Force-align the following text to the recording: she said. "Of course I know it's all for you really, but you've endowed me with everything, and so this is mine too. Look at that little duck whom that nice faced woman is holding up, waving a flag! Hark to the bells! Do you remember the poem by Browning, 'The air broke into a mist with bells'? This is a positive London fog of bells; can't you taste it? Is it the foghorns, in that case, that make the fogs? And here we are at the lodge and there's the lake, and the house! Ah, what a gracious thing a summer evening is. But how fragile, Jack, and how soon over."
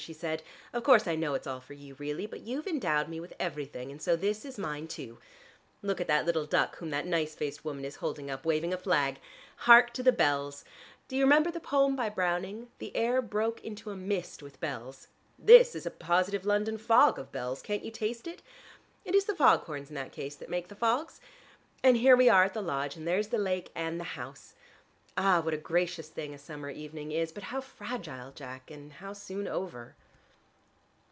she 0.07 0.13
said. 0.13 0.41
"Of 0.73 0.83
course 0.83 1.05
I 1.07 1.13
know 1.15 1.35
it's 1.35 1.45
all 1.45 1.59
for 1.61 1.73
you 1.73 1.93
really, 1.99 2.25
but 2.25 2.41
you've 2.41 2.65
endowed 2.65 3.07
me 3.07 3.19
with 3.19 3.35
everything, 3.39 3.91
and 3.91 4.01
so 4.01 4.15
this 4.15 4.43
is 4.43 4.57
mine 4.57 4.87
too. 4.87 5.19
Look 5.83 6.01
at 6.01 6.07
that 6.07 6.25
little 6.25 6.47
duck 6.47 6.75
whom 6.77 6.89
that 6.89 7.05
nice 7.05 7.35
faced 7.35 7.63
woman 7.63 7.85
is 7.85 7.97
holding 7.97 8.31
up, 8.31 8.43
waving 8.43 8.73
a 8.73 8.79
flag! 8.79 9.19
Hark 9.57 9.93
to 9.93 10.01
the 10.01 10.11
bells! 10.11 10.65
Do 11.07 11.15
you 11.15 11.21
remember 11.21 11.51
the 11.51 11.59
poem 11.59 11.95
by 11.95 12.09
Browning, 12.09 12.71
'The 12.79 12.95
air 12.95 13.21
broke 13.21 13.63
into 13.63 13.91
a 13.91 13.95
mist 13.95 14.41
with 14.41 14.59
bells'? 14.59 15.07
This 15.37 15.75
is 15.75 15.85
a 15.85 15.91
positive 15.91 16.47
London 16.47 16.79
fog 16.79 17.19
of 17.19 17.31
bells; 17.31 17.61
can't 17.61 17.85
you 17.85 17.91
taste 17.91 18.25
it? 18.25 18.41
Is 19.05 19.25
it 19.25 19.27
the 19.27 19.35
foghorns, 19.35 19.89
in 19.89 19.95
that 19.95 20.11
case, 20.11 20.33
that 20.37 20.49
make 20.49 20.69
the 20.69 20.73
fogs? 20.75 21.21
And 21.83 21.95
here 21.97 22.15
we 22.15 22.27
are 22.27 22.45
at 22.45 22.55
the 22.55 22.63
lodge 22.63 22.95
and 22.95 23.07
there's 23.07 23.27
the 23.27 23.37
lake, 23.37 23.69
and 23.75 23.99
the 23.99 24.03
house! 24.15 24.55
Ah, 25.17 25.41
what 25.41 25.53
a 25.53 25.57
gracious 25.57 26.07
thing 26.07 26.33
a 26.33 26.37
summer 26.37 26.69
evening 26.69 27.11
is. 27.11 27.33
But 27.33 27.43
how 27.43 27.59
fragile, 27.59 28.31
Jack, 28.31 28.71
and 28.71 28.93
how 28.93 29.11
soon 29.11 29.45
over." 29.45 29.93